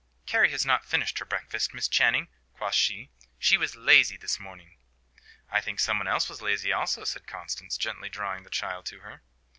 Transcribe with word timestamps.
"Carry 0.25 0.49
has 0.49 0.65
not 0.65 0.83
finished 0.83 1.19
her 1.19 1.25
breakfast, 1.25 1.75
Miss 1.75 1.87
Channing," 1.87 2.27
quoth 2.55 2.73
she. 2.73 3.11
"She 3.37 3.55
was 3.55 3.75
lazy 3.75 4.17
this 4.17 4.39
morning!" 4.39 4.77
"I 5.47 5.61
think 5.61 5.79
some 5.79 5.99
one 5.99 6.07
else 6.07 6.27
was 6.27 6.41
lazy 6.41 6.73
also," 6.73 7.03
said 7.03 7.27
Constance, 7.27 7.77
gently 7.77 8.09
drawing 8.09 8.41
the 8.43 8.49
child 8.49 8.87
to 8.87 9.01
her. 9.01 9.21